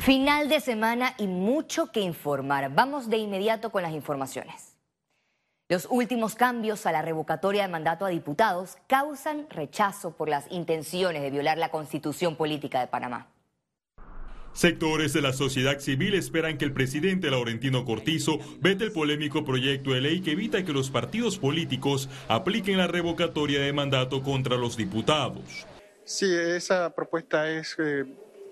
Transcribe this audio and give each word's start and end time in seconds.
Final 0.00 0.48
de 0.48 0.60
semana 0.60 1.14
y 1.18 1.26
mucho 1.26 1.92
que 1.92 2.00
informar. 2.00 2.74
Vamos 2.74 3.10
de 3.10 3.18
inmediato 3.18 3.70
con 3.70 3.82
las 3.82 3.92
informaciones. 3.92 4.78
Los 5.68 5.86
últimos 5.90 6.36
cambios 6.36 6.86
a 6.86 6.92
la 6.92 7.02
revocatoria 7.02 7.62
de 7.62 7.68
mandato 7.68 8.06
a 8.06 8.08
diputados 8.08 8.78
causan 8.86 9.46
rechazo 9.50 10.16
por 10.16 10.30
las 10.30 10.50
intenciones 10.50 11.20
de 11.20 11.30
violar 11.30 11.58
la 11.58 11.68
constitución 11.68 12.34
política 12.36 12.80
de 12.80 12.86
Panamá. 12.86 13.28
Sectores 14.54 15.12
de 15.12 15.20
la 15.20 15.34
sociedad 15.34 15.78
civil 15.80 16.14
esperan 16.14 16.56
que 16.56 16.64
el 16.64 16.72
presidente 16.72 17.30
Laurentino 17.30 17.84
Cortizo 17.84 18.38
vete 18.58 18.84
el 18.84 18.92
polémico 18.92 19.44
proyecto 19.44 19.92
de 19.92 20.00
ley 20.00 20.22
que 20.22 20.32
evita 20.32 20.64
que 20.64 20.72
los 20.72 20.90
partidos 20.90 21.38
políticos 21.38 22.08
apliquen 22.26 22.78
la 22.78 22.86
revocatoria 22.86 23.60
de 23.60 23.72
mandato 23.74 24.22
contra 24.22 24.56
los 24.56 24.78
diputados. 24.78 25.66
Sí, 26.04 26.26
esa 26.34 26.90
propuesta 26.94 27.48
es 27.48 27.76
eh, 27.78 28.06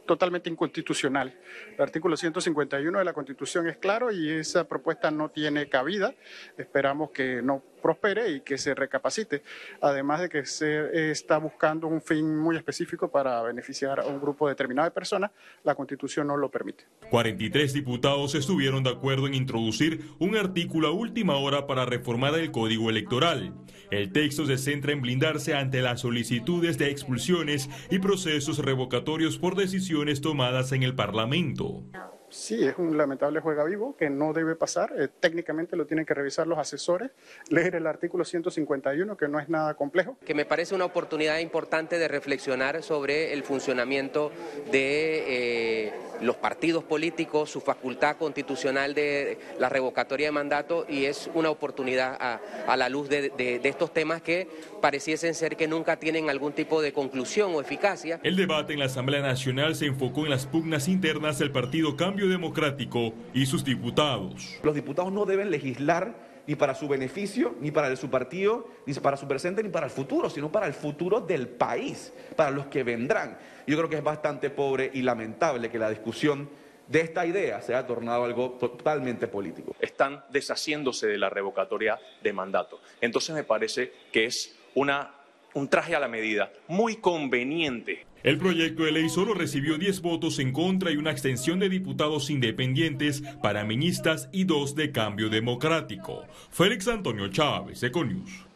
totalmente 0.08 0.50
inconstitucional. 0.50 1.38
El 1.76 1.80
artículo 1.80 2.16
151 2.16 2.98
de 2.98 3.04
la 3.04 3.12
Constitución 3.12 3.68
es 3.68 3.76
claro 3.76 4.10
y 4.10 4.28
esa 4.28 4.66
propuesta 4.66 5.12
no 5.12 5.28
tiene 5.28 5.68
cabida. 5.68 6.14
Esperamos 6.56 7.12
que 7.12 7.40
no 7.42 7.62
prospere 7.78 8.30
y 8.30 8.40
que 8.40 8.58
se 8.58 8.74
recapacite, 8.74 9.42
además 9.80 10.20
de 10.20 10.28
que 10.28 10.44
se 10.44 11.10
está 11.12 11.38
buscando 11.38 11.86
un 11.86 12.02
fin 12.02 12.36
muy 12.36 12.56
específico 12.56 13.08
para 13.08 13.40
beneficiar 13.42 14.00
a 14.00 14.06
un 14.06 14.20
grupo 14.20 14.48
determinado 14.48 14.88
de 14.88 14.90
personas, 14.90 15.30
la 15.62 15.76
Constitución 15.76 16.26
no 16.26 16.36
lo 16.36 16.50
permite. 16.50 16.84
43 17.10 17.72
diputados 17.72 18.34
estuvieron 18.34 18.82
de 18.82 18.90
acuerdo 18.90 19.28
en 19.28 19.34
introducir 19.34 20.02
un 20.18 20.36
artículo 20.36 20.88
a 20.88 20.90
última 20.90 21.36
hora 21.36 21.68
para 21.68 21.86
reformar 21.86 22.34
el 22.34 22.50
Código 22.50 22.90
Electoral. 22.90 23.54
El 23.90 24.12
texto 24.12 24.46
se 24.46 24.58
centra 24.58 24.92
en 24.92 25.00
blindarse 25.00 25.54
ante 25.54 25.80
las 25.80 26.00
solicitudes 26.00 26.76
de 26.76 26.90
expulsiones 26.90 27.70
y 27.90 27.98
procesos 27.98 28.58
revocatorios 28.58 29.38
por 29.38 29.56
decisiones 29.56 30.20
tomadas 30.20 30.72
en 30.72 30.82
el 30.82 30.94
Parlamento 30.94 31.84
sí, 32.30 32.64
es 32.64 32.76
un 32.78 32.96
lamentable 32.96 33.40
juega 33.40 33.64
vivo 33.64 33.96
que 33.96 34.10
no 34.10 34.32
debe 34.32 34.56
pasar. 34.56 34.92
Eh, 34.98 35.08
técnicamente 35.20 35.76
lo 35.76 35.86
tienen 35.86 36.06
que 36.06 36.14
revisar 36.14 36.46
los 36.46 36.58
asesores, 36.58 37.10
leer 37.48 37.74
el 37.74 37.86
artículo 37.86 38.24
151, 38.24 39.16
que 39.16 39.28
no 39.28 39.40
es 39.40 39.48
nada 39.48 39.74
complejo. 39.74 40.16
Que 40.24 40.34
me 40.34 40.44
parece 40.44 40.74
una 40.74 40.84
oportunidad 40.84 41.38
importante 41.38 41.98
de 41.98 42.08
reflexionar 42.08 42.82
sobre 42.82 43.32
el 43.32 43.42
funcionamiento 43.42 44.30
de 44.70 45.86
eh, 45.86 45.92
los 46.20 46.36
partidos 46.36 46.84
políticos, 46.84 47.50
su 47.50 47.60
facultad 47.60 48.16
constitucional 48.16 48.94
de 48.94 49.38
la 49.58 49.68
revocatoria 49.68 50.28
de 50.28 50.32
mandato 50.32 50.86
y 50.88 51.04
es 51.04 51.30
una 51.34 51.50
oportunidad 51.50 52.16
a, 52.20 52.76
la 52.76 52.88
luz 52.88 53.08
de, 53.08 53.30
de 53.30 53.68
estos 53.68 53.92
temas 53.92 54.22
que 54.22 54.48
pareciesen 54.80 55.34
ser 55.34 55.56
que 55.56 55.68
nunca 55.68 55.96
tienen 55.96 56.30
algún 56.30 56.52
tipo 56.52 56.80
de 56.82 56.92
conclusión 56.92 57.54
o 57.54 57.60
eficacia. 57.60 58.20
El 58.22 58.36
debate 58.36 58.72
en 58.72 58.78
la 58.78 58.86
Asamblea 58.86 59.20
Nacional 59.20 59.74
se 59.74 59.86
enfocó 59.86 60.24
en 60.24 60.30
las 60.30 60.46
pugnas 60.46 60.88
internas 60.88 61.38
del 61.38 61.50
Partido 61.50 61.96
Cambio 61.96 62.17
Democrático 62.26 63.12
y 63.32 63.46
sus 63.46 63.64
diputados. 63.64 64.58
Los 64.62 64.74
diputados 64.74 65.12
no 65.12 65.26
deben 65.26 65.50
legislar 65.50 66.28
ni 66.48 66.56
para 66.56 66.74
su 66.74 66.88
beneficio, 66.88 67.54
ni 67.60 67.70
para 67.70 67.94
su 67.94 68.08
partido, 68.08 68.66
ni 68.86 68.94
para 68.94 69.18
su 69.18 69.28
presente, 69.28 69.62
ni 69.62 69.68
para 69.68 69.84
el 69.84 69.92
futuro, 69.92 70.30
sino 70.30 70.50
para 70.50 70.66
el 70.66 70.72
futuro 70.72 71.20
del 71.20 71.46
país, 71.46 72.12
para 72.36 72.50
los 72.50 72.66
que 72.66 72.82
vendrán. 72.82 73.36
Yo 73.66 73.76
creo 73.76 73.90
que 73.90 73.96
es 73.96 74.02
bastante 74.02 74.48
pobre 74.48 74.90
y 74.94 75.02
lamentable 75.02 75.70
que 75.70 75.78
la 75.78 75.90
discusión 75.90 76.48
de 76.88 77.02
esta 77.02 77.26
idea 77.26 77.60
se 77.60 77.74
haya 77.74 77.86
tornado 77.86 78.24
algo 78.24 78.52
totalmente 78.52 79.28
político. 79.28 79.76
Están 79.78 80.24
deshaciéndose 80.30 81.06
de 81.06 81.18
la 81.18 81.28
revocatoria 81.28 81.98
de 82.22 82.32
mandato. 82.32 82.80
Entonces 83.00 83.34
me 83.34 83.44
parece 83.44 83.92
que 84.10 84.24
es 84.24 84.56
una, 84.74 85.12
un 85.52 85.68
traje 85.68 85.94
a 85.94 86.00
la 86.00 86.08
medida 86.08 86.50
muy 86.66 86.96
conveniente. 86.96 88.06
El 88.22 88.36
proyecto 88.38 88.82
de 88.82 88.92
ley 88.92 89.08
solo 89.08 89.34
recibió 89.34 89.78
10 89.78 90.02
votos 90.02 90.38
en 90.38 90.52
contra 90.52 90.90
y 90.90 90.96
una 90.96 91.12
extensión 91.12 91.58
de 91.58 91.68
diputados 91.68 92.30
independientes, 92.30 93.22
panameñistas 93.42 94.28
y 94.32 94.44
dos 94.44 94.74
de 94.74 94.90
cambio 94.90 95.28
democrático. 95.28 96.24
Félix 96.50 96.88
Antonio 96.88 97.28
Chávez, 97.28 97.82
Econius. 97.82 98.48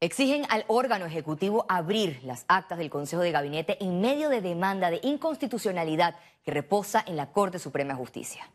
Exigen 0.00 0.42
al 0.48 0.64
órgano 0.66 1.06
ejecutivo 1.06 1.64
abrir 1.68 2.18
las 2.24 2.44
actas 2.48 2.76
del 2.76 2.90
Consejo 2.90 3.22
de 3.22 3.30
Gabinete 3.30 3.76
en 3.80 4.00
medio 4.00 4.30
de 4.30 4.40
demanda 4.40 4.90
de 4.90 4.98
inconstitucionalidad 5.04 6.16
que 6.44 6.50
reposa 6.50 7.04
en 7.06 7.16
la 7.16 7.30
Corte 7.30 7.60
Suprema 7.60 7.92
de 7.92 8.00
Justicia. 8.00 8.50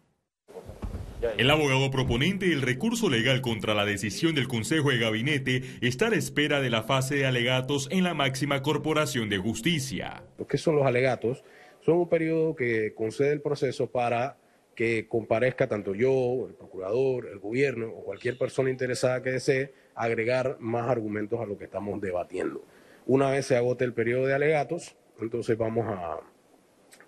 El 1.37 1.49
abogado 1.49 1.89
proponente 1.89 2.47
del 2.47 2.61
recurso 2.61 3.09
legal 3.09 3.41
contra 3.41 3.73
la 3.73 3.85
decisión 3.85 4.35
del 4.35 4.47
Consejo 4.47 4.91
de 4.91 4.99
Gabinete 4.99 5.63
está 5.81 6.07
a 6.07 6.09
la 6.11 6.15
espera 6.15 6.61
de 6.61 6.69
la 6.69 6.83
fase 6.83 7.15
de 7.15 7.25
alegatos 7.25 7.87
en 7.91 8.03
la 8.03 8.13
máxima 8.13 8.61
corporación 8.61 9.27
de 9.27 9.39
justicia. 9.39 10.23
¿Qué 10.47 10.57
son 10.59 10.75
los 10.75 10.85
alegatos? 10.85 11.43
Son 11.81 11.97
un 11.97 12.09
periodo 12.09 12.55
que 12.55 12.93
concede 12.93 13.31
el 13.33 13.41
proceso 13.41 13.89
para 13.89 14.37
que 14.75 15.07
comparezca 15.07 15.67
tanto 15.67 15.95
yo, 15.95 16.47
el 16.47 16.53
procurador, 16.53 17.25
el 17.25 17.39
gobierno 17.39 17.87
o 17.87 18.03
cualquier 18.03 18.37
persona 18.37 18.69
interesada 18.69 19.23
que 19.23 19.31
desee 19.31 19.73
agregar 19.95 20.57
más 20.59 20.87
argumentos 20.87 21.39
a 21.39 21.47
lo 21.47 21.57
que 21.57 21.63
estamos 21.63 21.99
debatiendo. 21.99 22.63
Una 23.07 23.31
vez 23.31 23.47
se 23.47 23.55
agote 23.55 23.85
el 23.85 23.93
periodo 23.93 24.27
de 24.27 24.35
alegatos, 24.35 24.95
entonces 25.19 25.57
vamos 25.57 25.87
a, 25.87 26.19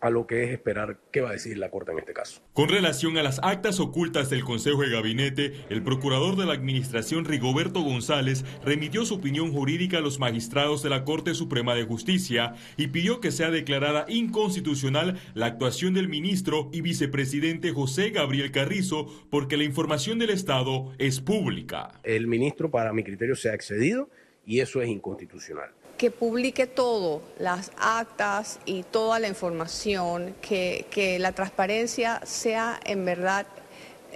a 0.02 0.10
lo 0.10 0.28
que 0.28 0.44
es 0.44 0.52
esperar 0.52 1.00
qué 1.12 1.22
va 1.22 1.30
a 1.30 1.34
decir 1.34 1.58
la 1.58 1.70
Corte 1.70 1.92
en 1.92 2.00
este 2.00 2.14
caso. 2.14 2.42
Con 2.54 2.70
relación 2.70 3.18
a 3.18 3.24
las 3.24 3.40
actas 3.44 3.80
ocultas 3.80 4.30
del 4.30 4.44
Consejo 4.44 4.82
de 4.82 4.90
Gabinete, 4.90 5.54
el 5.70 5.84
procurador 5.84 6.36
de 6.36 6.46
la 6.46 6.54
Administración 6.54 7.26
Rigoberto 7.26 7.82
González 7.82 8.46
remitió 8.64 9.06
su 9.06 9.16
opinión 9.16 9.52
jurídica 9.52 9.98
a 9.98 10.02
los 10.02 10.20
magistrados 10.20 10.84
de 10.84 10.90
la 10.90 11.04
Corte 11.04 11.34
Suprema 11.34 11.76
de 11.76 11.84
Justicia 11.84 12.54
y 12.78 12.88
pidió 12.88 13.20
que 13.20 13.32
sea 13.32 13.52
declarada 13.52 14.06
inconstitucional 14.08 15.20
la 15.34 15.48
actuación 15.48 15.94
del 15.94 16.10
ministro 16.10 16.70
y 16.72 16.82
vicepresidente 16.82 17.72
José 17.72 18.12
Gabriel 18.12 18.52
Carrizo 18.52 19.08
porque 19.30 19.58
la 19.58 19.64
información 19.64 20.20
del 20.20 20.30
Estado 20.30 20.92
es 20.98 21.22
pública. 21.22 22.00
El 22.04 22.28
ministro, 22.28 22.72
para 22.72 22.94
mi 22.94 23.04
criterio, 23.04 23.36
se 23.36 23.50
ha 23.50 23.54
excedido 23.54 24.10
y 24.46 24.62
eso 24.62 24.82
es 24.82 24.90
inconstitucional 24.90 25.72
que 26.00 26.12
publique 26.12 26.66
todo, 26.66 27.22
las 27.38 27.72
actas 27.78 28.60
y 28.66 28.84
toda 28.84 29.20
la 29.20 29.28
información, 29.28 30.34
que, 30.42 31.18
la 31.20 31.34
transparencia 31.34 32.22
sea 32.24 32.80
en 32.86 33.04
verdad 33.04 33.46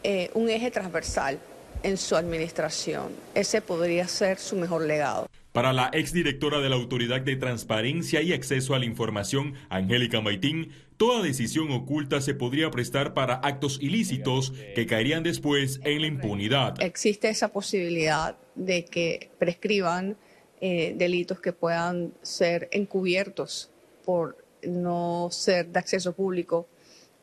eh, 0.01 0.31
un 0.33 0.49
eje 0.49 0.71
transversal 0.71 1.39
en 1.83 1.97
su 1.97 2.15
administración. 2.15 3.09
Ese 3.35 3.61
podría 3.61 4.07
ser 4.07 4.39
su 4.39 4.55
mejor 4.55 4.85
legado. 4.85 5.27
Para 5.51 5.73
la 5.73 5.89
exdirectora 5.91 6.61
de 6.61 6.69
la 6.69 6.75
Autoridad 6.77 7.21
de 7.21 7.35
Transparencia 7.35 8.21
y 8.21 8.31
Acceso 8.31 8.73
a 8.73 8.79
la 8.79 8.85
Información, 8.85 9.53
Angélica 9.69 10.21
Maitín, 10.21 10.71
toda 10.95 11.21
decisión 11.21 11.69
oculta 11.71 12.21
se 12.21 12.33
podría 12.33 12.71
prestar 12.71 13.13
para 13.13 13.35
actos 13.35 13.77
ilícitos 13.81 14.53
que 14.73 14.87
caerían 14.87 15.21
después 15.21 15.81
en 15.83 16.01
la 16.01 16.07
impunidad. 16.07 16.81
Existe 16.81 17.27
esa 17.27 17.49
posibilidad 17.49 18.37
de 18.55 18.85
que 18.85 19.31
prescriban 19.37 20.15
eh, 20.65 20.95
delitos 20.95 21.41
que 21.41 21.51
puedan 21.51 22.13
ser 22.21 22.69
encubiertos 22.71 23.69
por 24.05 24.37
no 24.65 25.27
ser 25.29 25.67
de 25.67 25.77
acceso 25.77 26.13
público 26.13 26.69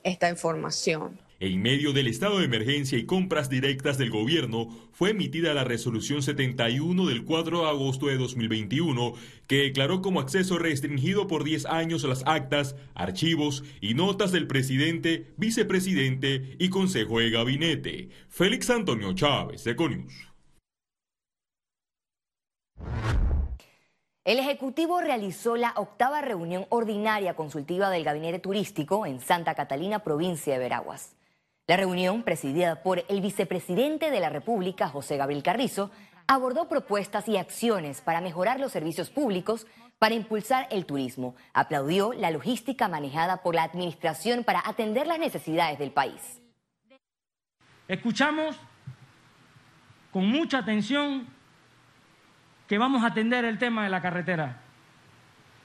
esta 0.05 0.29
información. 0.29 1.19
En 1.41 1.63
medio 1.63 1.95
del 1.95 2.07
estado 2.07 2.39
de 2.39 2.45
emergencia 2.45 2.99
y 2.99 3.07
compras 3.07 3.49
directas 3.49 3.97
del 3.97 4.11
gobierno, 4.11 4.69
fue 4.93 5.13
emitida 5.13 5.55
la 5.55 5.65
resolución 5.65 6.23
71 6.23 7.07
del 7.07 7.25
4 7.25 7.63
de 7.63 7.67
agosto 7.67 8.09
de 8.09 8.19
2021, 8.19 9.15
que 9.47 9.63
declaró 9.63 10.03
como 10.03 10.21
acceso 10.21 10.59
restringido 10.59 11.27
por 11.27 11.43
10 11.43 11.65
años 11.65 12.05
las 12.05 12.23
actas, 12.27 12.77
archivos 12.95 13.65
y 13.81 13.95
notas 13.95 14.33
del 14.33 14.49
presidente, 14.49 15.33
vicepresidente 15.39 16.57
y 16.59 16.69
consejo 16.69 17.21
de 17.21 17.31
gabinete. 17.31 18.11
Félix 18.29 18.69
Antonio 18.69 19.15
Chávez, 19.15 19.67
Econius. 19.67 20.13
El 24.25 24.39
Ejecutivo 24.39 25.01
realizó 25.01 25.57
la 25.57 25.73
octava 25.77 26.21
reunión 26.21 26.67
ordinaria 26.69 27.35
consultiva 27.35 27.89
del 27.89 28.05
Gabinete 28.05 28.39
Turístico 28.39 29.07
en 29.07 29.19
Santa 29.19 29.55
Catalina, 29.55 30.01
provincia 30.01 30.53
de 30.53 30.59
Veraguas. 30.59 31.17
La 31.67 31.79
reunión, 31.79 32.23
presidida 32.23 32.83
por 32.83 33.03
el 33.09 33.23
vicepresidente 33.23 34.11
de 34.11 34.21
la 34.21 34.29
República, 34.29 34.89
José 34.89 35.17
Gabriel 35.17 35.43
Carrizo, 35.43 35.91
abordó 36.27 36.69
propuestas 36.69 37.29
y 37.29 37.39
acciones 37.39 38.03
para 38.03 38.21
mejorar 38.21 38.61
los 38.61 38.73
servicios 38.73 39.09
públicos, 39.09 39.67
para 39.99 40.15
impulsar 40.15 40.69
el 40.71 40.85
turismo. 40.85 41.35
Aplaudió 41.55 42.13
la 42.13 42.31
logística 42.31 42.89
manejada 42.89 43.39
por 43.39 43.55
la 43.55 43.63
Administración 43.63 44.45
para 44.45 44.61
atender 44.67 45.07
las 45.07 45.19
necesidades 45.19 45.79
del 45.79 45.93
país. 45.93 46.43
Escuchamos 47.89 48.55
con 50.13 50.27
mucha 50.27 50.59
atención 50.59 51.27
que 52.71 52.79
vamos 52.79 53.03
a 53.03 53.09
atender 53.09 53.45
el 53.45 53.59
tema 53.59 53.83
de 53.83 53.91
la 53.91 54.01
carretera, 54.01 54.59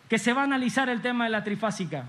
que 0.09 0.17
se 0.17 0.33
va 0.33 0.41
a 0.41 0.45
analizar 0.45 0.89
el 0.89 1.03
tema 1.03 1.25
de 1.25 1.29
la 1.29 1.43
trifásica, 1.43 2.05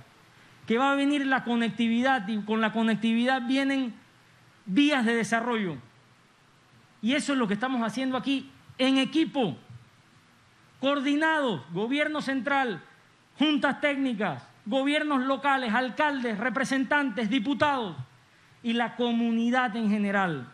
que 0.67 0.79
va 0.79 0.91
a 0.91 0.95
venir 0.95 1.27
la 1.27 1.45
conectividad 1.45 2.27
y 2.29 2.41
con 2.41 2.63
la 2.63 2.73
conectividad 2.73 3.43
vienen 3.43 3.93
vías 4.65 5.05
de 5.05 5.15
desarrollo. 5.15 5.77
Y 7.03 7.13
eso 7.13 7.35
es 7.35 7.39
lo 7.39 7.47
que 7.47 7.53
estamos 7.53 7.83
haciendo 7.83 8.17
aquí 8.17 8.51
en 8.79 8.97
equipo, 8.97 9.59
coordinado, 10.81 11.67
gobierno 11.73 12.23
central, 12.23 12.81
juntas 13.39 13.83
técnicas, 13.83 14.49
gobiernos 14.65 15.25
locales, 15.25 15.75
alcaldes, 15.75 16.39
representantes, 16.39 17.29
diputados 17.29 17.95
y 18.63 18.73
la 18.73 18.97
comunidad 18.97 19.77
en 19.77 19.91
general. 19.91 20.47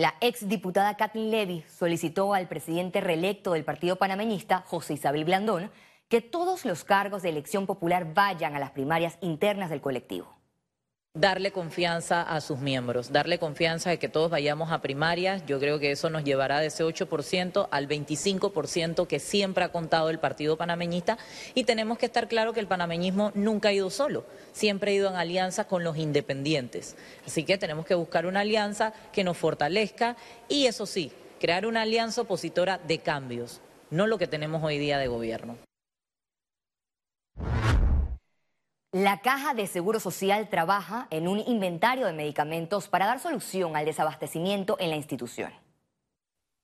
La 0.00 0.14
exdiputada 0.22 0.96
Kathleen 0.96 1.30
Levy 1.30 1.62
solicitó 1.68 2.32
al 2.32 2.48
presidente 2.48 3.02
reelecto 3.02 3.52
del 3.52 3.66
Partido 3.66 3.96
Panameñista, 3.96 4.64
José 4.66 4.94
Isabel 4.94 5.26
Blandón, 5.26 5.70
que 6.08 6.22
todos 6.22 6.64
los 6.64 6.84
cargos 6.84 7.20
de 7.20 7.28
elección 7.28 7.66
popular 7.66 8.14
vayan 8.14 8.56
a 8.56 8.58
las 8.58 8.70
primarias 8.70 9.18
internas 9.20 9.68
del 9.68 9.82
colectivo 9.82 10.39
darle 11.14 11.50
confianza 11.50 12.22
a 12.22 12.40
sus 12.40 12.60
miembros, 12.60 13.10
darle 13.10 13.40
confianza 13.40 13.90
de 13.90 13.98
que 13.98 14.08
todos 14.08 14.30
vayamos 14.30 14.70
a 14.70 14.80
primarias. 14.80 15.44
Yo 15.44 15.58
creo 15.58 15.80
que 15.80 15.90
eso 15.90 16.08
nos 16.08 16.22
llevará 16.22 16.60
de 16.60 16.68
ese 16.68 16.84
8% 16.84 17.68
al 17.70 17.88
25% 17.88 19.08
que 19.08 19.18
siempre 19.18 19.64
ha 19.64 19.72
contado 19.72 20.08
el 20.08 20.20
Partido 20.20 20.56
Panameñista 20.56 21.18
y 21.54 21.64
tenemos 21.64 21.98
que 21.98 22.06
estar 22.06 22.28
claro 22.28 22.52
que 22.52 22.60
el 22.60 22.68
panameñismo 22.68 23.32
nunca 23.34 23.70
ha 23.70 23.72
ido 23.72 23.90
solo, 23.90 24.24
siempre 24.52 24.92
ha 24.92 24.94
ido 24.94 25.10
en 25.10 25.16
alianza 25.16 25.64
con 25.66 25.82
los 25.82 25.96
independientes. 25.96 26.96
Así 27.26 27.44
que 27.44 27.58
tenemos 27.58 27.86
que 27.86 27.94
buscar 27.94 28.24
una 28.26 28.40
alianza 28.40 28.92
que 29.12 29.24
nos 29.24 29.36
fortalezca 29.36 30.16
y 30.48 30.66
eso 30.66 30.86
sí, 30.86 31.10
crear 31.40 31.66
una 31.66 31.82
alianza 31.82 32.20
opositora 32.22 32.78
de 32.78 32.98
cambios, 32.98 33.60
no 33.90 34.06
lo 34.06 34.16
que 34.16 34.28
tenemos 34.28 34.62
hoy 34.62 34.78
día 34.78 34.98
de 34.98 35.08
gobierno. 35.08 35.58
La 38.92 39.20
Caja 39.20 39.54
de 39.54 39.68
Seguro 39.68 40.00
Social 40.00 40.48
trabaja 40.48 41.06
en 41.10 41.28
un 41.28 41.38
inventario 41.38 42.06
de 42.06 42.12
medicamentos 42.12 42.88
para 42.88 43.06
dar 43.06 43.20
solución 43.20 43.76
al 43.76 43.84
desabastecimiento 43.84 44.76
en 44.80 44.90
la 44.90 44.96
institución. 44.96 45.52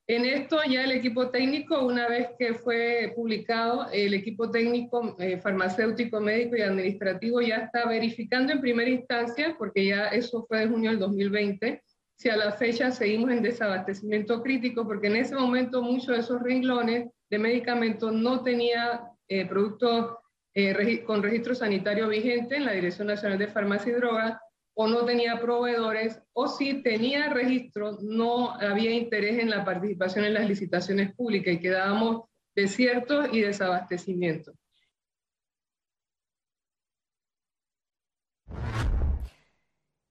En 0.08 0.25
esto 0.25 0.58
ya 0.69 0.82
el 0.82 0.90
equipo 0.90 1.31
técnico, 1.31 1.87
una 1.87 2.08
vez 2.08 2.31
que 2.37 2.55
fue 2.55 3.12
publicado, 3.14 3.88
el 3.93 4.12
equipo 4.12 4.50
técnico 4.50 5.14
eh, 5.20 5.38
farmacéutico, 5.38 6.20
médico 6.20 6.56
y 6.56 6.62
administrativo 6.62 7.40
ya 7.40 7.58
está 7.58 7.87
verificando 7.87 8.52
en 8.52 8.61
primera 8.61 8.90
instancia, 8.90 9.55
porque 9.56 9.87
ya 9.87 10.08
eso 10.08 10.44
fue 10.49 10.61
de 10.61 10.69
junio 10.69 10.90
del 10.90 10.99
2020, 10.99 11.81
si 12.17 12.28
a 12.28 12.37
la 12.37 12.50
fecha 12.50 12.90
seguimos 12.90 13.31
en 13.31 13.43
desabastecimiento 13.43 14.43
crítico, 14.43 14.84
porque 14.84 15.06
en 15.06 15.17
ese 15.17 15.37
momento 15.37 15.81
muchos 15.81 16.08
de 16.08 16.19
esos 16.19 16.43
renglones 16.43 17.08
de 17.31 17.38
medicamentos 17.38 18.12
no 18.12 18.43
tenía 18.43 19.02
eh, 19.28 19.46
productos 19.46 20.17
eh, 20.58 21.05
con 21.05 21.23
registro 21.23 21.55
sanitario 21.55 22.08
vigente 22.08 22.56
en 22.56 22.64
la 22.64 22.73
Dirección 22.73 23.08
Nacional 23.08 23.38
de 23.38 23.47
Farmacia 23.47 23.93
y 23.93 23.94
Drogas, 23.94 24.38
o 24.75 24.88
no 24.88 25.05
tenía 25.05 25.38
proveedores, 25.38 26.23
o 26.32 26.49
si 26.49 26.82
tenía 26.82 27.29
registro, 27.29 27.99
no 28.00 28.53
había 28.53 28.91
interés 28.91 29.38
en 29.38 29.50
la 29.50 29.67
participación 29.67 30.25
en 30.25 30.32
las 30.32 30.49
licitaciones 30.49 31.14
públicas 31.14 31.53
y 31.53 31.61
quedábamos 31.61 32.25
desiertos 32.55 33.29
y 33.32 33.43
desabastecimiento. 33.43 34.55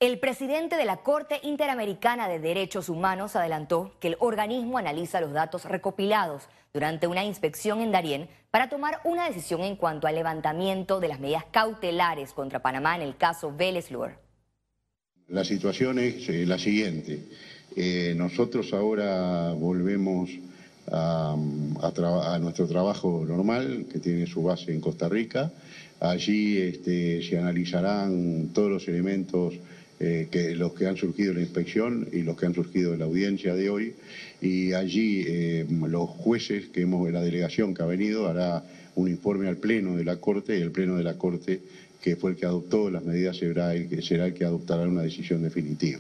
El 0.06 0.20
presidente 0.20 0.76
de 0.76 0.86
la 0.86 0.98
Corte 0.98 1.40
Interamericana 1.42 2.28
de 2.28 2.38
Derechos 2.38 2.90
Humanos 2.90 3.36
adelantó 3.36 3.96
que 4.00 4.10
el 4.10 4.18
organismo 4.20 4.78
analiza 4.78 5.20
los 5.20 5.34
datos 5.34 5.66
recopilados 5.66 6.44
durante 6.76 7.08
una 7.08 7.26
inspección 7.26 7.82
en 7.82 7.92
Darién 7.92 8.28
para 8.52 8.70
tomar 8.70 9.00
una 9.04 9.26
decisión 9.28 9.62
en 9.62 9.76
cuanto 9.76 10.06
al 10.06 10.14
levantamiento 10.14 11.00
de 11.00 11.08
las 11.08 11.20
medidas 11.20 11.46
cautelares 11.50 12.34
contra 12.34 12.62
Panamá 12.62 12.96
en 12.96 13.02
el 13.02 13.18
caso 13.18 13.52
Vélez 13.58 13.90
Lur. 13.90 14.12
La 15.28 15.44
situación 15.44 15.98
es 15.98 16.30
eh, 16.30 16.46
la 16.46 16.60
siguiente. 16.60 17.24
Eh, 17.76 18.14
nosotros 18.16 18.74
ahora 18.74 19.54
volvemos 19.54 20.30
a, 20.92 21.36
nuestro 22.40 22.68
trabajo 22.68 23.26
normal, 23.28 23.88
que 23.92 23.98
tiene 23.98 24.28
su 24.28 24.44
base 24.44 24.72
en 24.72 24.82
Costa 24.82 25.10
Rica. 25.10 25.52
Allí 26.00 26.60
este, 26.60 27.24
se 27.24 27.40
analizarán 27.40 28.52
todos 28.54 28.70
los 28.70 28.88
elementos 28.88 29.56
eh, 30.00 30.28
que 30.30 30.56
los 30.56 30.74
que 30.74 30.88
han 30.88 30.98
surgido 30.98 31.34
la 31.34 31.40
inspección 31.40 32.08
y 32.12 32.22
los 32.24 32.38
que 32.38 32.46
han 32.46 32.54
surgido 32.54 32.96
la 32.98 33.06
audiencia 33.06 33.56
de 33.56 33.70
hoy. 33.70 33.94
Y 34.42 34.74
allí 34.74 35.24
eh, 35.26 35.66
los 35.70 36.10
jueces 36.10 36.68
que 36.68 36.82
hemos, 36.82 37.10
la 37.12 37.22
delegación 37.22 37.74
que 37.74 37.84
ha 37.84 37.86
venido, 37.86 38.28
hará 38.28 38.64
un 38.96 39.10
informe 39.10 39.48
al 39.48 39.58
Pleno 39.58 39.96
de 39.96 40.04
la 40.04 40.18
Corte 40.18 40.58
y 40.58 40.62
el 40.62 40.72
Pleno 40.72 40.98
de 40.98 41.04
la 41.04 41.18
Corte, 41.18 41.62
que 42.02 42.16
fue 42.16 42.32
el 42.32 42.38
que 42.38 42.46
adoptó 42.46 42.90
las 42.90 43.04
medidas, 43.04 43.38
será 43.38 43.74
el 43.74 43.88
que, 43.88 44.02
será 44.02 44.28
el 44.28 44.34
que 44.34 44.46
adoptará 44.46 44.84
una 44.84 45.02
decisión 45.02 45.42
definitiva. 45.42 46.00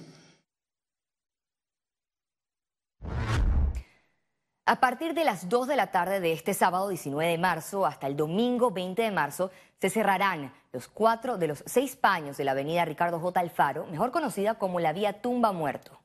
A 4.67 4.79
partir 4.79 5.13
de 5.13 5.23
las 5.23 5.47
2 5.47 5.67
de 5.67 5.75
la 5.75 5.91
tarde 5.91 6.19
de 6.19 6.33
este 6.33 6.55
sábado 6.55 6.89
19 6.89 7.29
de 7.29 7.37
marzo 7.37 7.85
hasta 7.85 8.07
el 8.07 8.17
domingo 8.17 8.71
20 8.71 8.99
de 8.99 9.11
marzo 9.11 9.51
se 9.79 9.91
cerrarán 9.91 10.51
los 10.71 10.87
cuatro 10.87 11.37
de 11.37 11.45
los 11.45 11.63
seis 11.67 11.95
paños 11.95 12.35
de 12.35 12.45
la 12.45 12.53
avenida 12.53 12.83
Ricardo 12.83 13.19
J. 13.19 13.39
Alfaro, 13.41 13.85
mejor 13.85 14.09
conocida 14.09 14.55
como 14.55 14.79
la 14.79 14.91
vía 14.91 15.21
Tumba 15.21 15.51
Muerto. 15.51 15.99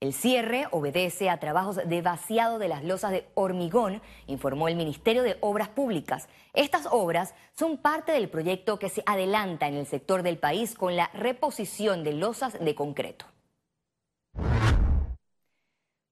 El 0.00 0.12
cierre 0.12 0.66
obedece 0.72 1.30
a 1.30 1.40
trabajos 1.40 1.76
de 1.76 2.02
vaciado 2.02 2.58
de 2.58 2.68
las 2.68 2.84
losas 2.84 3.12
de 3.12 3.26
hormigón, 3.32 4.02
informó 4.26 4.68
el 4.68 4.76
Ministerio 4.76 5.22
de 5.22 5.38
Obras 5.40 5.70
Públicas. 5.70 6.28
Estas 6.52 6.86
obras 6.90 7.34
son 7.54 7.78
parte 7.78 8.12
del 8.12 8.28
proyecto 8.28 8.78
que 8.78 8.90
se 8.90 9.02
adelanta 9.06 9.68
en 9.68 9.74
el 9.74 9.86
sector 9.86 10.22
del 10.22 10.36
país 10.36 10.74
con 10.74 10.96
la 10.96 11.08
reposición 11.14 12.04
de 12.04 12.12
losas 12.12 12.58
de 12.60 12.74
concreto. 12.74 13.24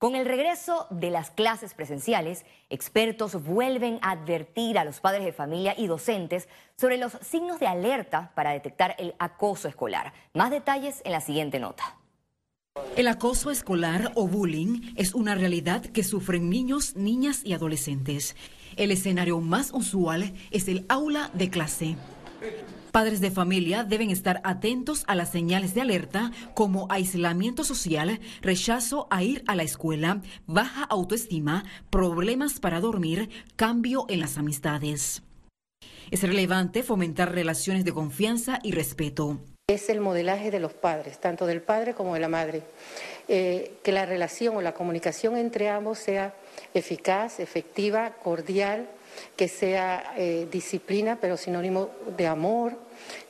Con 0.04 0.16
el 0.16 0.26
regreso 0.26 0.86
de 0.90 1.08
las 1.08 1.30
clases 1.30 1.72
presenciales, 1.72 2.44
expertos 2.68 3.42
vuelven 3.42 3.98
a 4.02 4.10
advertir 4.10 4.76
a 4.76 4.84
los 4.84 5.00
padres 5.00 5.24
de 5.24 5.32
familia 5.32 5.74
y 5.78 5.86
docentes 5.86 6.46
sobre 6.76 6.98
los 6.98 7.12
signos 7.22 7.58
de 7.58 7.68
alerta 7.68 8.30
para 8.34 8.50
detectar 8.50 8.96
el 8.98 9.14
acoso 9.18 9.66
escolar. 9.66 10.12
Más 10.34 10.50
detalles 10.50 11.00
en 11.06 11.12
la 11.12 11.22
siguiente 11.22 11.58
nota. 11.58 11.96
El 12.98 13.08
acoso 13.08 13.50
escolar 13.50 14.12
o 14.14 14.28
bullying 14.28 14.92
es 14.94 15.14
una 15.14 15.36
realidad 15.36 15.80
que 15.80 16.04
sufren 16.04 16.50
niños, 16.50 16.96
niñas 16.96 17.40
y 17.42 17.54
adolescentes. 17.54 18.36
El 18.76 18.90
escenario 18.90 19.40
más 19.40 19.72
usual 19.72 20.34
es 20.50 20.68
el 20.68 20.84
aula 20.90 21.30
de 21.32 21.48
clase. 21.48 21.96
Padres 22.94 23.20
de 23.20 23.32
familia 23.32 23.82
deben 23.82 24.10
estar 24.10 24.40
atentos 24.44 25.02
a 25.08 25.16
las 25.16 25.32
señales 25.32 25.74
de 25.74 25.80
alerta 25.80 26.30
como 26.54 26.86
aislamiento 26.90 27.64
social, 27.64 28.20
rechazo 28.40 29.08
a 29.10 29.24
ir 29.24 29.42
a 29.48 29.56
la 29.56 29.64
escuela, 29.64 30.22
baja 30.46 30.84
autoestima, 30.84 31.64
problemas 31.90 32.60
para 32.60 32.78
dormir, 32.78 33.30
cambio 33.56 34.06
en 34.08 34.20
las 34.20 34.38
amistades. 34.38 35.24
Es 36.12 36.22
relevante 36.22 36.84
fomentar 36.84 37.34
relaciones 37.34 37.84
de 37.84 37.92
confianza 37.92 38.60
y 38.62 38.70
respeto. 38.70 39.40
Es 39.66 39.90
el 39.90 40.00
modelaje 40.00 40.52
de 40.52 40.60
los 40.60 40.72
padres, 40.72 41.18
tanto 41.18 41.46
del 41.46 41.62
padre 41.62 41.94
como 41.94 42.14
de 42.14 42.20
la 42.20 42.28
madre. 42.28 42.62
Eh, 43.26 43.78
que 43.82 43.90
la 43.90 44.06
relación 44.06 44.54
o 44.56 44.62
la 44.62 44.74
comunicación 44.74 45.36
entre 45.36 45.68
ambos 45.68 45.98
sea 45.98 46.32
eficaz, 46.74 47.40
efectiva, 47.40 48.10
cordial, 48.22 48.88
que 49.36 49.48
sea 49.48 50.12
eh, 50.16 50.48
disciplina, 50.50 51.18
pero 51.20 51.36
sinónimo 51.36 51.90
de 52.16 52.26
amor, 52.26 52.76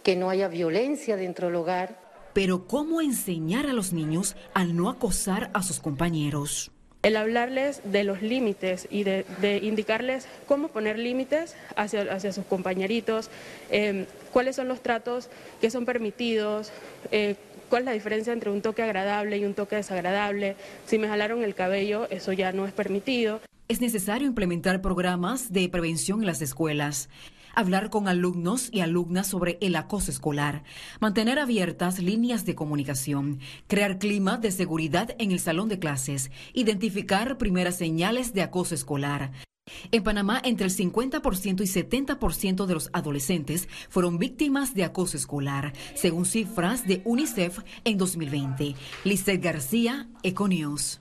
que 0.02 0.16
no 0.16 0.30
haya 0.30 0.48
violencia 0.48 1.16
dentro 1.16 1.48
del 1.48 1.56
hogar. 1.56 1.98
Pero 2.32 2.66
¿cómo 2.66 3.00
enseñar 3.00 3.66
a 3.66 3.72
los 3.72 3.92
niños 3.92 4.34
a 4.54 4.64
no 4.64 4.90
acosar 4.90 5.50
a 5.52 5.62
sus 5.62 5.78
compañeros? 5.78 6.70
El 7.02 7.16
hablarles 7.16 7.82
de 7.84 8.02
los 8.02 8.22
límites 8.22 8.88
y 8.90 9.04
de, 9.04 9.26
indicarles 9.62 10.26
cómo 10.48 10.68
poner 10.68 10.98
límites 10.98 11.54
hacia, 11.76 12.32
sus 12.32 12.46
compañeritos, 12.46 13.28
em, 13.70 14.06
cuáles 14.32 14.56
son 14.56 14.68
los 14.68 14.80
tratos 14.80 15.28
que 15.60 15.70
son 15.70 15.84
permitidos, 15.84 16.72
eh, 17.12 17.36
cuál 17.68 17.82
es 17.82 17.86
la 17.86 17.92
diferencia 17.92 18.32
entre 18.32 18.50
un 18.50 18.62
toque 18.62 18.82
agradable 18.82 19.38
y 19.38 19.44
un 19.44 19.54
toque 19.54 19.76
desagradable. 19.76 20.56
Si 20.86 20.98
me 20.98 21.08
jalaron 21.08 21.42
el 21.42 21.54
cabello, 21.54 22.08
eso 22.10 22.32
ya 22.32 22.52
no 22.52 22.66
es 22.66 22.72
permitido. 22.72 23.40
Es 23.68 23.80
necesario 23.80 24.26
implementar 24.26 24.82
programas 24.82 25.52
de 25.52 25.68
prevención 25.68 26.20
en 26.20 26.26
las 26.26 26.42
escuelas 26.42 27.08
hablar 27.54 27.90
con 27.90 28.08
alumnos 28.08 28.68
y 28.72 28.80
alumnas 28.80 29.26
sobre 29.26 29.58
el 29.60 29.76
acoso 29.76 30.10
escolar, 30.10 30.64
mantener 31.00 31.38
abiertas 31.38 31.98
líneas 31.98 32.44
de 32.44 32.54
comunicación, 32.54 33.40
crear 33.68 33.98
clima 33.98 34.38
de 34.38 34.50
seguridad 34.50 35.14
en 35.18 35.30
el 35.30 35.40
salón 35.40 35.68
de 35.68 35.78
clases, 35.78 36.30
identificar 36.52 37.38
primeras 37.38 37.76
señales 37.76 38.34
de 38.34 38.42
acoso 38.42 38.74
escolar. 38.74 39.32
En 39.92 40.02
Panamá, 40.02 40.40
entre 40.44 40.66
el 40.66 40.72
50% 40.72 41.62
y 41.62 41.66
70% 41.66 42.66
de 42.66 42.74
los 42.74 42.90
adolescentes 42.92 43.68
fueron 43.88 44.18
víctimas 44.18 44.74
de 44.74 44.84
acoso 44.84 45.16
escolar, 45.16 45.72
según 45.94 46.26
cifras 46.26 46.86
de 46.86 47.00
UNICEF 47.04 47.60
en 47.84 47.96
2020. 47.96 48.74
Lizeth 49.04 49.42
García, 49.42 50.08
Econews. 50.22 51.00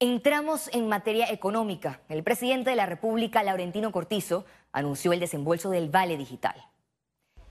Entramos 0.00 0.70
en 0.72 0.88
materia 0.88 1.30
económica. 1.30 2.02
El 2.08 2.22
presidente 2.22 2.70
de 2.70 2.76
la 2.76 2.86
República, 2.86 3.42
Laurentino 3.42 3.90
Cortizo, 3.90 4.44
anunció 4.72 5.12
el 5.12 5.20
desembolso 5.20 5.70
del 5.70 5.88
Vale 5.88 6.16
Digital. 6.16 6.54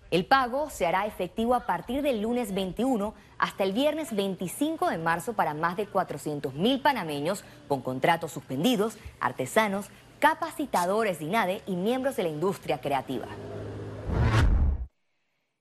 El 0.09 0.25
pago 0.25 0.69
se 0.69 0.85
hará 0.85 1.05
efectivo 1.05 1.53
a 1.53 1.65
partir 1.65 2.01
del 2.01 2.21
lunes 2.21 2.53
21 2.53 3.13
hasta 3.37 3.63
el 3.65 3.73
viernes 3.73 4.15
25 4.15 4.89
de 4.89 4.97
marzo 4.97 5.33
para 5.33 5.53
más 5.53 5.75
de 5.75 5.87
400.000 5.87 6.81
panameños 6.81 7.43
con 7.67 7.81
contratos 7.81 8.31
suspendidos, 8.31 8.97
artesanos, 9.19 9.89
capacitadores 10.19 11.19
de 11.19 11.25
INADE 11.25 11.61
y 11.67 11.75
miembros 11.75 12.15
de 12.15 12.23
la 12.23 12.29
industria 12.29 12.79
creativa. 12.79 13.27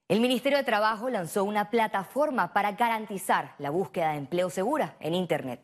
El 0.08 0.20
Ministerio 0.20 0.58
de 0.58 0.64
Trabajo 0.64 1.10
lanzó 1.10 1.42
una 1.42 1.68
plataforma 1.68 2.52
para 2.52 2.72
garantizar 2.72 3.56
la 3.58 3.70
búsqueda 3.70 4.12
de 4.12 4.18
empleo 4.18 4.50
segura 4.50 4.94
en 5.00 5.14
Internet. 5.14 5.60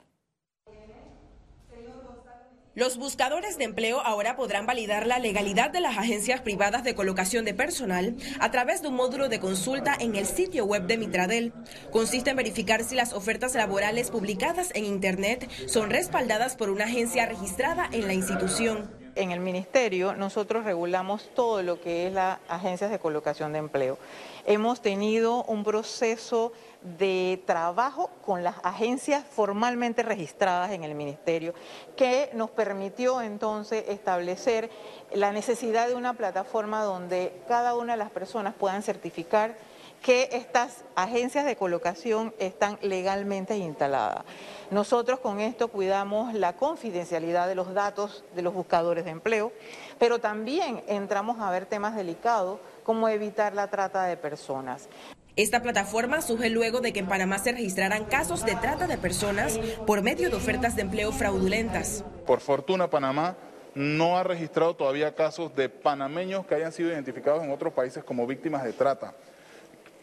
Los 2.75 2.97
buscadores 2.97 3.59
de 3.59 3.64
empleo 3.64 4.00
ahora 4.00 4.35
podrán 4.35 4.64
validar 4.64 5.07
la 5.07 5.19
legalidad 5.19 5.71
de 5.71 5.83
las 5.83 5.99
agencias 5.99 6.41
privadas 6.41 6.85
de 6.85 6.95
colocación 6.95 7.45
de 7.45 7.52
personal 7.52 8.17
a 8.41 8.50
través 8.50 8.81
de 8.81 8.88
un 8.88 8.95
módulo 8.95 9.29
de 9.29 9.41
consulta 9.41 9.95
en 10.00 10.17
el 10.17 10.25
sitio 10.25 10.64
web 10.64 10.87
de 10.87 10.97
Mitradel. 10.97 11.52
Consiste 11.91 12.31
en 12.31 12.37
verificar 12.37 12.83
si 12.83 12.95
las 12.95 13.12
ofertas 13.12 13.55
laborales 13.55 14.11
publicadas 14.11 14.71
en 14.73 14.87
Internet 14.87 15.50
son 15.67 15.91
respaldadas 15.91 16.57
por 16.57 16.71
una 16.71 16.85
agencia 16.85 17.26
registrada 17.26 17.91
en 17.93 18.07
la 18.07 18.14
institución. 18.14 19.01
En 19.14 19.31
el 19.31 19.40
ministerio 19.40 20.14
nosotros 20.14 20.64
regulamos 20.64 21.28
todo 21.35 21.62
lo 21.62 21.81
que 21.81 22.07
es 22.07 22.12
las 22.14 22.38
agencias 22.49 22.90
de 22.90 22.99
colocación 22.99 23.52
de 23.52 23.59
empleo. 23.59 23.99
Hemos 24.47 24.81
tenido 24.81 25.45
un 25.45 25.64
proceso 25.64 26.52
de 26.81 27.42
trabajo 27.47 28.11
con 28.25 28.42
las 28.42 28.57
agencias 28.62 29.23
formalmente 29.25 30.02
registradas 30.02 30.73
en 30.73 30.83
el 30.83 30.95
Ministerio, 30.95 31.52
que 31.95 32.31
nos 32.33 32.50
permitió 32.50 33.21
entonces 33.21 33.85
establecer 33.88 34.71
la 35.12 35.31
necesidad 35.31 35.88
de 35.88 35.95
una 35.95 36.14
plataforma 36.14 36.83
donde 36.83 37.42
cada 37.49 37.75
una 37.76 37.92
de 37.92 37.99
las 37.99 38.11
personas 38.11 38.54
puedan 38.54 38.83
certificar 38.83 39.57
que 40.02 40.28
estas 40.32 40.85
agencias 40.97 41.44
de 41.47 41.56
colocación 41.56 42.35
están 42.38 42.78
legalmente 42.82 43.56
instaladas. 43.56 44.25
Nosotros 44.71 45.21
con 45.21 45.40
esto 45.40 45.68
cuidamos 45.68 46.35
la 46.35 46.54
confidencialidad 46.54 47.47
de 47.47 47.54
los 47.54 47.73
datos 47.73 48.25
de 48.35 48.42
los 48.42 48.52
buscadores 48.52 49.04
de 49.04 49.12
empleo, 49.12 49.52
pero 49.99 50.18
también 50.18 50.82
entramos 50.88 51.38
a 51.40 51.50
ver 51.50 51.66
temas 51.66 51.94
delicados 51.94 52.59
como 52.82 53.09
evitar 53.09 53.54
la 53.54 53.68
trata 53.68 54.04
de 54.04 54.16
personas. 54.16 54.88
Esta 55.35 55.62
plataforma 55.62 56.21
surge 56.21 56.50
luego 56.50 56.80
de 56.80 56.92
que 56.92 57.00
en 57.00 57.09
Panamá 57.09 57.38
se 57.38 57.52
registraran 57.52 58.04
casos 58.04 58.44
de 58.44 58.54
trata 58.56 58.87
de 58.87 58.99
personas 58.99 59.59
por 59.87 60.02
medio 60.02 60.28
de 60.28 60.37
ofertas 60.37 60.76
de 60.76 60.82
empleo 60.82 61.11
fraudulentas. 61.11 62.04
Por 62.26 62.40
fortuna, 62.40 62.90
Panamá 62.90 63.37
no 63.75 64.18
ha 64.18 64.25
registrado 64.25 64.76
todavía 64.76 65.14
casos 65.14 65.54
de 65.54 65.71
panameños 65.71 66.44
que 66.44 66.54
hayan 66.54 66.73
sido 66.73 66.90
identificados 66.90 67.42
en 67.42 67.50
otros 67.50 67.73
países 67.73 68.04
como 68.04 68.26
víctimas 68.26 68.62
de 68.62 68.75
trata. 68.75 69.14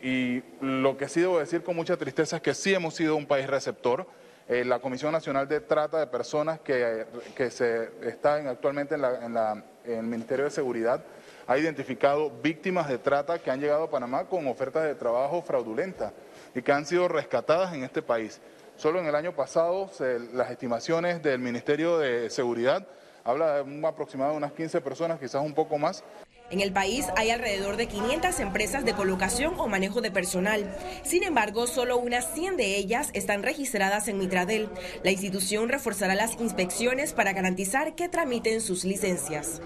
Y 0.02 0.44
lo 0.62 0.98
que 0.98 1.10
sí 1.10 1.22
debo 1.22 1.40
decir 1.40 1.64
con 1.64 1.76
mucha 1.76 1.98
tristeza 1.98 2.38
es 2.38 2.42
que 2.42 2.54
sí 2.54 2.74
hemos 2.74 2.96
sido 2.96 3.16
un 3.16 3.26
país 3.26 3.48
receptor. 3.48 4.08
Eh, 4.48 4.66
la 4.66 4.80
Comisión 4.80 5.12
Nacional 5.12 5.48
de 5.48 5.60
Trata 5.60 6.00
de 6.00 6.08
Personas 6.08 6.60
que, 6.60 7.06
que 7.36 7.52
se 7.52 7.90
está 8.02 8.36
actualmente 8.36 8.96
en, 8.96 9.04
en 9.04 10.00
el 10.00 10.04
Ministerio 10.04 10.46
de 10.46 10.52
Seguridad 10.52 11.04
ha 11.50 11.58
identificado 11.58 12.30
víctimas 12.30 12.88
de 12.88 13.00
trata 13.00 13.40
que 13.40 13.50
han 13.50 13.60
llegado 13.60 13.86
a 13.86 13.90
Panamá 13.90 14.26
con 14.26 14.48
ofertas 14.48 14.84
de 14.84 14.94
trabajo 14.94 15.42
fraudulentas 15.42 16.14
y 16.54 16.62
que 16.62 16.72
han 16.72 16.86
sido 16.86 17.08
rescatadas 17.08 17.74
en 17.74 17.84
este 17.84 18.04
país. 18.04 18.40
Solo 18.78 19.00
en 19.00 19.08
el 19.08 19.16
año 19.16 19.36
pasado 19.36 19.90
las 20.34 20.52
estimaciones 20.52 21.24
del 21.24 21.40
Ministerio 21.40 21.98
de 21.98 22.30
Seguridad 22.30 22.88
habla 23.24 23.56
de 23.56 23.62
un 23.64 23.84
aproximado 23.84 24.32
de 24.32 24.38
unas 24.38 24.52
15 24.52 24.80
personas, 24.82 25.20
quizás 25.20 25.44
un 25.44 25.56
poco 25.56 25.80
más. 25.80 26.04
En 26.52 26.62
el 26.62 26.72
país 26.72 27.08
hay 27.16 27.30
alrededor 27.30 27.78
de 27.78 27.88
500 27.88 28.40
empresas 28.40 28.84
de 28.84 28.94
colocación 28.94 29.54
o 29.58 29.68
manejo 29.68 30.02
de 30.02 30.10
personal. 30.10 30.76
Sin 31.04 31.24
embargo, 31.24 31.68
solo 31.68 31.98
unas 31.98 32.34
100 32.34 32.58
de 32.58 32.76
ellas 32.76 33.12
están 33.14 33.44
registradas 33.44 34.08
en 34.08 34.18
Mitradel. 34.18 34.70
La 35.04 35.12
institución 35.12 35.70
reforzará 35.70 36.16
las 36.16 36.40
inspecciones 36.42 37.14
para 37.14 37.34
garantizar 37.34 37.94
que 37.96 38.10
tramiten 38.10 38.62
sus 38.62 38.84
licencias. 38.84 39.62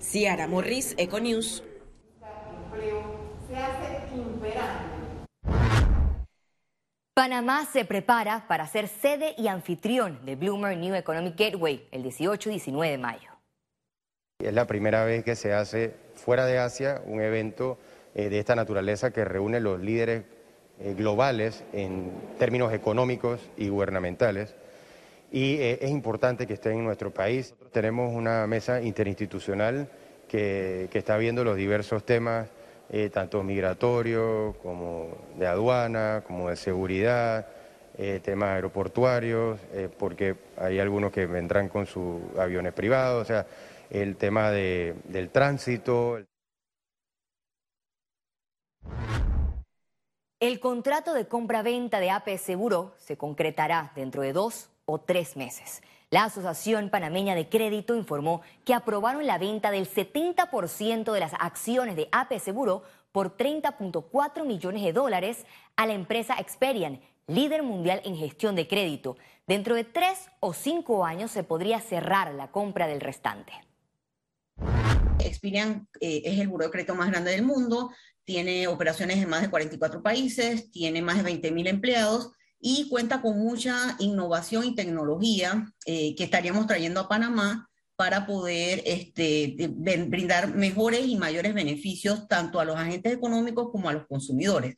Ciara 0.00 0.46
Morris, 0.46 0.94
Econews. 0.98 1.64
Panamá 7.12 7.66
se 7.70 7.84
prepara 7.84 8.46
para 8.46 8.66
ser 8.66 8.88
sede 8.88 9.34
y 9.36 9.48
anfitrión 9.48 10.24
de 10.24 10.36
Bloomer 10.36 10.76
New 10.76 10.94
Economic 10.94 11.36
Gateway 11.36 11.86
el 11.90 12.02
18 12.04 12.48
y 12.48 12.52
19 12.52 12.92
de 12.92 12.98
mayo. 12.98 13.30
Es 14.38 14.54
la 14.54 14.66
primera 14.66 15.04
vez 15.04 15.22
que 15.22 15.36
se 15.36 15.52
hace 15.52 15.94
fuera 16.20 16.46
de 16.46 16.58
Asia 16.58 17.02
un 17.06 17.20
evento 17.20 17.78
eh, 18.14 18.28
de 18.28 18.38
esta 18.38 18.54
naturaleza 18.54 19.12
que 19.12 19.24
reúne 19.24 19.60
los 19.60 19.80
líderes 19.80 20.24
eh, 20.80 20.94
globales 20.94 21.64
en 21.72 22.12
términos 22.38 22.72
económicos 22.72 23.40
y 23.56 23.68
gubernamentales 23.68 24.54
y 25.32 25.54
eh, 25.56 25.78
es 25.80 25.90
importante 25.90 26.46
que 26.46 26.54
estén 26.54 26.72
en 26.72 26.84
nuestro 26.84 27.12
país. 27.12 27.54
Tenemos 27.72 28.12
una 28.12 28.46
mesa 28.46 28.82
interinstitucional 28.82 29.88
que, 30.28 30.88
está 30.92 31.16
viendo 31.16 31.44
los 31.44 31.56
diversos 31.56 32.04
temas, 32.04 32.48
tanto 33.12 33.44
migratorios 33.44 34.56
como 34.56 35.16
de 35.38 35.46
aduana, 35.46 36.24
como 36.26 36.50
de 36.50 36.56
seguridad, 36.56 37.46
temas 38.22 38.50
aeroportuarios, 38.50 39.60
porque 39.96 40.34
hay 40.56 40.80
algunos 40.80 41.12
que 41.12 41.26
vendrán 41.26 41.68
con 41.68 41.86
sus 41.86 42.20
aviones 42.36 42.72
privados, 42.72 43.22
o 43.22 43.24
sea, 43.24 43.46
el 43.90 44.16
tema 44.16 44.50
del 44.50 45.30
tránsito. 45.30 46.18
El 50.40 50.58
contrato 50.58 51.12
de 51.12 51.28
compra-venta 51.28 52.00
de 52.00 52.10
AP 52.10 52.38
Seguro 52.38 52.94
se 52.96 53.18
concretará 53.18 53.92
dentro 53.94 54.22
de 54.22 54.32
dos 54.32 54.70
o 54.86 54.98
tres 54.98 55.36
meses. 55.36 55.82
La 56.08 56.24
Asociación 56.24 56.90
Panameña 56.90 57.34
de 57.34 57.48
Crédito 57.48 57.94
informó 57.94 58.40
que 58.64 58.74
aprobaron 58.74 59.26
la 59.26 59.38
venta 59.38 59.70
del 59.70 59.88
70% 59.88 61.12
de 61.12 61.20
las 61.20 61.34
acciones 61.38 61.94
de 61.94 62.08
AP 62.10 62.38
Seguro 62.38 62.82
por 63.12 63.36
30.4 63.36 64.44
millones 64.44 64.82
de 64.82 64.92
dólares 64.92 65.46
a 65.76 65.86
la 65.86 65.92
empresa 65.92 66.36
Experian, 66.38 67.00
líder 67.26 67.62
mundial 67.62 68.00
en 68.04 68.16
gestión 68.16 68.56
de 68.56 68.66
crédito. 68.66 69.18
Dentro 69.46 69.74
de 69.74 69.84
tres 69.84 70.30
o 70.40 70.52
cinco 70.52 71.04
años 71.04 71.30
se 71.30 71.44
podría 71.44 71.80
cerrar 71.80 72.32
la 72.34 72.50
compra 72.50 72.86
del 72.86 73.00
restante. 73.00 73.52
Experian 75.24 75.88
eh, 76.00 76.22
es 76.24 76.38
el 76.38 76.50
crédito 76.70 76.94
más 76.94 77.10
grande 77.10 77.30
del 77.32 77.42
mundo, 77.42 77.90
tiene 78.24 78.66
operaciones 78.66 79.18
en 79.18 79.28
más 79.28 79.42
de 79.42 79.50
44 79.50 80.02
países, 80.02 80.70
tiene 80.70 81.02
más 81.02 81.16
de 81.16 81.22
20 81.22 81.50
mil 81.52 81.66
empleados 81.66 82.32
y 82.60 82.88
cuenta 82.88 83.22
con 83.22 83.38
mucha 83.38 83.96
innovación 83.98 84.64
y 84.64 84.74
tecnología 84.74 85.72
eh, 85.86 86.14
que 86.14 86.24
estaríamos 86.24 86.66
trayendo 86.66 87.00
a 87.00 87.08
Panamá 87.08 87.68
para 87.96 88.26
poder 88.26 88.82
este, 88.86 89.56
brindar 89.68 90.54
mejores 90.54 91.06
y 91.06 91.16
mayores 91.16 91.52
beneficios 91.52 92.28
tanto 92.28 92.58
a 92.58 92.64
los 92.64 92.76
agentes 92.76 93.12
económicos 93.12 93.70
como 93.70 93.88
a 93.88 93.92
los 93.92 94.06
consumidores. 94.06 94.74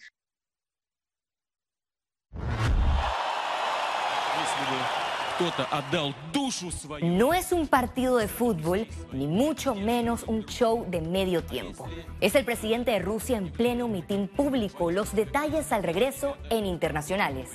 No 7.03 7.35
es 7.35 7.53
un 7.53 7.67
partido 7.67 8.17
de 8.17 8.29
fútbol, 8.29 8.87
ni 9.13 9.27
mucho 9.27 9.75
menos 9.75 10.25
un 10.27 10.45
show 10.45 10.87
de 10.89 11.01
medio 11.01 11.43
tiempo. 11.45 11.87
Es 12.21 12.35
el 12.35 12.45
presidente 12.45 12.91
de 12.93 12.99
Rusia 12.99 13.39
en 13.39 13.51
pleno 13.51 13.89
mitin 13.89 14.29
público. 14.29 14.91
Los 14.91 15.15
detalles 15.15 15.73
al 15.73 15.83
regreso 15.83 16.37
en 16.51 16.67
Internacionales. 16.67 17.51